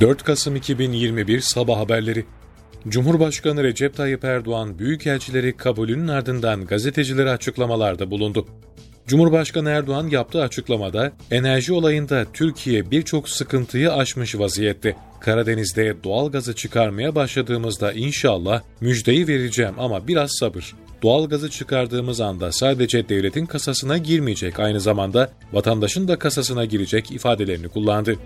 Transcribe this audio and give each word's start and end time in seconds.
4 0.00 0.22
Kasım 0.22 0.56
2021 0.56 1.40
Sabah 1.40 1.78
Haberleri 1.78 2.24
Cumhurbaşkanı 2.88 3.64
Recep 3.64 3.96
Tayyip 3.96 4.24
Erdoğan 4.24 4.78
büyükelçileri 4.78 5.56
kabulünün 5.56 6.08
ardından 6.08 6.66
gazetecilere 6.66 7.30
açıklamalarda 7.30 8.10
bulundu. 8.10 8.46
Cumhurbaşkanı 9.06 9.70
Erdoğan 9.70 10.08
yaptığı 10.08 10.42
açıklamada 10.42 11.12
enerji 11.30 11.72
olayında 11.72 12.26
Türkiye 12.32 12.90
birçok 12.90 13.28
sıkıntıyı 13.28 13.92
aşmış 13.92 14.38
vaziyette. 14.38 14.96
Karadeniz'de 15.20 16.04
doğal 16.04 16.30
gazı 16.30 16.54
çıkarmaya 16.54 17.14
başladığımızda 17.14 17.92
inşallah 17.92 18.62
müjdeyi 18.80 19.28
vereceğim 19.28 19.74
ama 19.78 20.08
biraz 20.08 20.30
sabır. 20.40 20.74
Doğal 21.02 21.28
gazı 21.28 21.50
çıkardığımız 21.50 22.20
anda 22.20 22.52
sadece 22.52 23.08
devletin 23.08 23.46
kasasına 23.46 23.98
girmeyecek 23.98 24.60
aynı 24.60 24.80
zamanda 24.80 25.30
vatandaşın 25.52 26.08
da 26.08 26.18
kasasına 26.18 26.64
girecek 26.64 27.10
ifadelerini 27.10 27.68
kullandı. 27.68 28.16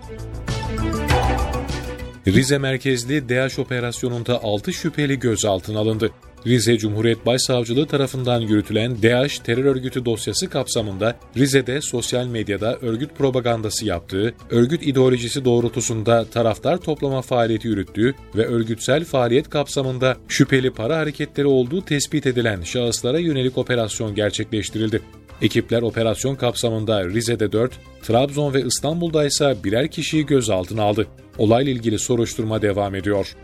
Rize 2.27 2.59
merkezli 2.59 3.29
DH 3.29 3.59
operasyonunda 3.59 4.43
6 4.43 4.73
şüpheli 4.73 5.19
gözaltına 5.19 5.79
alındı. 5.79 6.11
Rize 6.47 6.79
Cumhuriyet 6.79 7.27
Başsavcılığı 7.27 7.87
tarafından 7.87 8.41
yürütülen 8.41 8.97
DH 8.97 9.45
terör 9.45 9.65
örgütü 9.65 10.05
dosyası 10.05 10.51
kapsamında 10.51 11.17
Rize'de 11.37 11.81
sosyal 11.81 12.27
medyada 12.27 12.77
örgüt 12.77 13.15
propagandası 13.19 13.87
yaptığı, 13.87 14.35
örgüt 14.51 14.87
ideolojisi 14.87 15.45
doğrultusunda 15.45 16.25
taraftar 16.25 16.77
toplama 16.77 17.23
faaliyeti 17.23 17.69
yürüttüğü 17.69 18.15
ve 18.37 18.47
örgütsel 18.47 19.05
faaliyet 19.05 19.51
kapsamında 19.51 20.17
şüpheli 20.29 20.71
para 20.71 20.97
hareketleri 20.97 21.47
olduğu 21.47 21.85
tespit 21.85 22.27
edilen 22.27 22.63
şahıslara 22.63 23.19
yönelik 23.19 23.59
operasyon 23.59 24.15
gerçekleştirildi. 24.15 25.03
Ekipler 25.43 25.83
operasyon 25.83 26.37
kapsamında 26.37 27.05
Rize'de 27.05 27.53
4, 27.53 27.73
Trabzon 28.03 28.55
ve 28.55 28.63
İstanbul'da 28.63 29.25
ise 29.25 29.57
birer 29.65 29.91
kişiyi 29.91 30.27
gözaltına 30.27 30.83
aldı. 30.83 31.07
Olayla 31.39 31.73
ilgili 31.73 31.99
soruşturma 31.99 32.63
devam 32.63 32.95
ediyor. 32.95 33.37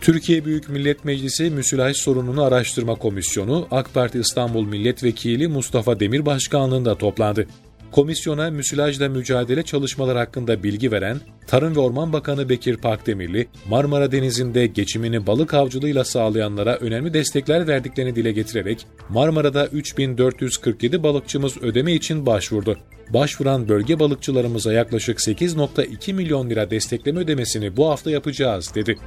Türkiye 0.00 0.44
Büyük 0.44 0.68
Millet 0.68 1.04
Meclisi 1.04 1.50
Müsilaj 1.50 1.96
Sorununu 1.96 2.42
Araştırma 2.42 2.94
Komisyonu 2.94 3.68
AK 3.70 3.94
Parti 3.94 4.18
İstanbul 4.18 4.66
Milletvekili 4.66 5.48
Mustafa 5.48 6.00
Demir 6.00 6.26
Başkanlığında 6.26 6.98
toplandı. 6.98 7.46
Komisyona 7.92 8.50
müsilajla 8.50 9.08
mücadele 9.08 9.62
çalışmaları 9.62 10.18
hakkında 10.18 10.62
bilgi 10.62 10.92
veren 10.92 11.20
Tarım 11.46 11.76
ve 11.76 11.80
Orman 11.80 12.12
Bakanı 12.12 12.48
Bekir 12.48 12.76
Pakdemirli, 12.76 13.48
Marmara 13.68 14.12
Denizi'nde 14.12 14.66
geçimini 14.66 15.26
balık 15.26 15.54
avcılığıyla 15.54 16.04
sağlayanlara 16.04 16.76
önemli 16.76 17.14
destekler 17.14 17.68
verdiklerini 17.68 18.16
dile 18.16 18.32
getirerek 18.32 18.86
Marmara'da 19.08 19.66
3447 19.66 21.02
balıkçımız 21.02 21.62
ödeme 21.62 21.92
için 21.92 22.26
başvurdu. 22.26 22.78
Başvuran 23.10 23.68
bölge 23.68 23.98
balıkçılarımıza 23.98 24.72
yaklaşık 24.72 25.18
8.2 25.18 26.12
milyon 26.12 26.50
lira 26.50 26.70
destekleme 26.70 27.20
ödemesini 27.20 27.76
bu 27.76 27.88
hafta 27.88 28.10
yapacağız 28.10 28.72
dedi. 28.74 28.98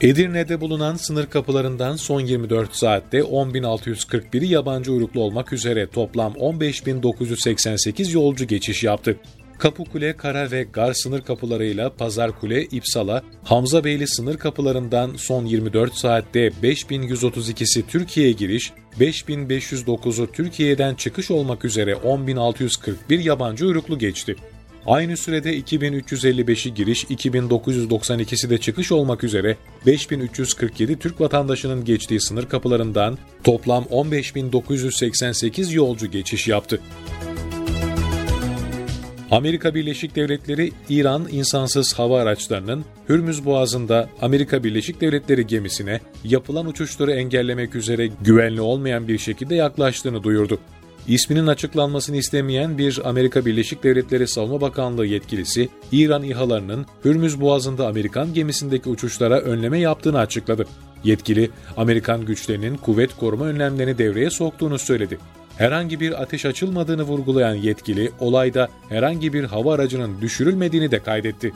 Edirne'de 0.00 0.60
bulunan 0.60 0.96
sınır 0.96 1.26
kapılarından 1.26 1.96
son 1.96 2.20
24 2.20 2.74
saatte 2.74 3.18
10.641'i 3.18 4.48
yabancı 4.48 4.92
uyruklu 4.92 5.20
olmak 5.20 5.52
üzere 5.52 5.86
toplam 5.86 6.32
15.988 6.32 8.14
yolcu 8.14 8.44
geçiş 8.44 8.84
yaptı. 8.84 9.16
Kapıkule, 9.58 10.16
Kara 10.16 10.50
ve 10.50 10.62
Gar 10.62 10.92
sınır 10.92 11.20
kapılarıyla 11.20 11.90
Pazarkule, 11.90 12.64
İpsala, 12.64 13.22
Hamzabeyli 13.44 14.08
sınır 14.08 14.36
kapılarından 14.36 15.10
son 15.16 15.44
24 15.44 15.94
saatte 15.94 16.48
5132'si 16.62 17.82
Türkiye'ye 17.88 18.32
giriş, 18.32 18.72
5509'u 19.00 20.32
Türkiye'den 20.32 20.94
çıkış 20.94 21.30
olmak 21.30 21.64
üzere 21.64 21.92
10.641 21.92 23.22
yabancı 23.22 23.66
uyruklu 23.66 23.98
geçti. 23.98 24.36
Aynı 24.86 25.16
sürede 25.16 25.58
2355'i 25.58 26.74
giriş, 26.74 27.04
2992'si 27.04 28.50
de 28.50 28.58
çıkış 28.58 28.92
olmak 28.92 29.24
üzere 29.24 29.56
5347 29.86 30.98
Türk 30.98 31.20
vatandaşının 31.20 31.84
geçtiği 31.84 32.20
sınır 32.20 32.48
kapılarından 32.48 33.18
toplam 33.44 33.84
15988 33.90 35.74
yolcu 35.74 36.06
geçiş 36.06 36.48
yaptı. 36.48 36.80
Amerika 39.30 39.74
Birleşik 39.74 40.16
Devletleri, 40.16 40.72
İran 40.88 41.28
insansız 41.30 41.94
hava 41.94 42.20
araçlarının 42.20 42.84
Hürmüz 43.08 43.44
Boğazı'nda 43.44 44.08
Amerika 44.22 44.64
Birleşik 44.64 45.00
Devletleri 45.00 45.46
gemisine 45.46 46.00
yapılan 46.24 46.66
uçuşları 46.66 47.12
engellemek 47.12 47.74
üzere 47.74 48.08
güvenli 48.20 48.60
olmayan 48.60 49.08
bir 49.08 49.18
şekilde 49.18 49.54
yaklaştığını 49.54 50.22
duyurdu. 50.22 50.58
İsminin 51.08 51.46
açıklanmasını 51.46 52.16
istemeyen 52.16 52.78
bir 52.78 53.08
Amerika 53.08 53.46
Birleşik 53.46 53.82
Devletleri 53.82 54.28
Savunma 54.28 54.60
Bakanlığı 54.60 55.06
yetkilisi, 55.06 55.68
İran 55.92 56.22
İHA'larının 56.22 56.86
Hürmüz 57.04 57.40
Boğazı'nda 57.40 57.86
Amerikan 57.86 58.34
gemisindeki 58.34 58.88
uçuşlara 58.88 59.40
önleme 59.40 59.78
yaptığını 59.78 60.18
açıkladı. 60.18 60.66
Yetkili, 61.04 61.50
Amerikan 61.76 62.24
güçlerinin 62.24 62.76
kuvvet 62.76 63.16
koruma 63.16 63.44
önlemlerini 63.44 63.98
devreye 63.98 64.30
soktuğunu 64.30 64.78
söyledi. 64.78 65.18
Herhangi 65.58 66.00
bir 66.00 66.22
ateş 66.22 66.44
açılmadığını 66.44 67.02
vurgulayan 67.02 67.54
yetkili, 67.54 68.10
olayda 68.20 68.68
herhangi 68.88 69.32
bir 69.32 69.44
hava 69.44 69.74
aracının 69.74 70.20
düşürülmediğini 70.20 70.90
de 70.90 70.98
kaydetti. 70.98 71.52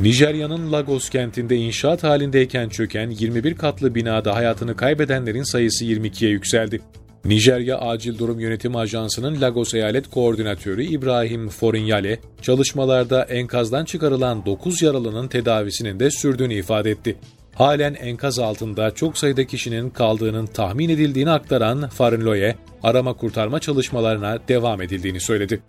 Nijerya'nın 0.00 0.72
Lagos 0.72 1.08
kentinde 1.08 1.56
inşaat 1.56 2.04
halindeyken 2.04 2.68
çöken 2.68 3.10
21 3.10 3.54
katlı 3.54 3.94
binada 3.94 4.34
hayatını 4.34 4.76
kaybedenlerin 4.76 5.42
sayısı 5.42 5.84
22'ye 5.84 6.30
yükseldi. 6.30 6.80
Nijerya 7.26 7.78
Acil 7.78 8.18
Durum 8.18 8.40
Yönetim 8.40 8.76
Ajansı'nın 8.76 9.40
Lagos 9.40 9.74
Eyalet 9.74 10.10
Koordinatörü 10.10 10.84
İbrahim 10.84 11.48
Forinyale, 11.48 12.18
çalışmalarda 12.42 13.22
enkazdan 13.22 13.84
çıkarılan 13.84 14.46
9 14.46 14.82
yaralının 14.82 15.28
tedavisinin 15.28 16.00
de 16.00 16.10
sürdüğünü 16.10 16.54
ifade 16.54 16.90
etti. 16.90 17.16
Halen 17.54 17.94
enkaz 17.94 18.38
altında 18.38 18.94
çok 18.94 19.18
sayıda 19.18 19.46
kişinin 19.46 19.90
kaldığının 19.90 20.46
tahmin 20.46 20.88
edildiğini 20.88 21.30
aktaran 21.30 21.88
Farinloye, 21.88 22.56
arama 22.82 23.12
kurtarma 23.12 23.60
çalışmalarına 23.60 24.38
devam 24.48 24.82
edildiğini 24.82 25.20
söyledi. 25.20 25.60